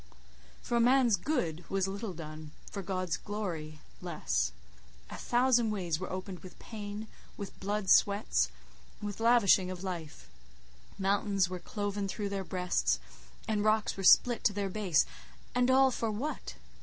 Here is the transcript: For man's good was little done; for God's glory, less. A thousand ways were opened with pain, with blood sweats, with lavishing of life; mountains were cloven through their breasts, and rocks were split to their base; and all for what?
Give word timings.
For 0.63 0.79
man's 0.79 1.15
good 1.15 1.63
was 1.69 1.87
little 1.87 2.13
done; 2.15 2.53
for 2.71 2.81
God's 2.81 3.17
glory, 3.17 3.81
less. 4.01 4.51
A 5.11 5.15
thousand 5.15 5.69
ways 5.69 5.99
were 5.99 6.11
opened 6.11 6.39
with 6.39 6.57
pain, 6.57 7.07
with 7.37 7.59
blood 7.59 7.87
sweats, 7.87 8.49
with 8.99 9.19
lavishing 9.19 9.69
of 9.69 9.83
life; 9.83 10.27
mountains 10.97 11.49
were 11.51 11.59
cloven 11.59 12.07
through 12.07 12.29
their 12.29 12.43
breasts, 12.43 12.97
and 13.47 13.63
rocks 13.63 13.95
were 13.95 14.03
split 14.03 14.43
to 14.45 14.53
their 14.53 14.69
base; 14.69 15.05
and 15.53 15.69
all 15.69 15.91
for 15.91 16.09
what? 16.09 16.55